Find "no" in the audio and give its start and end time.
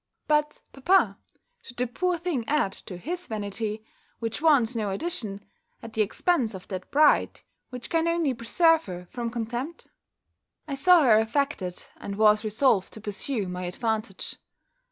4.75-4.89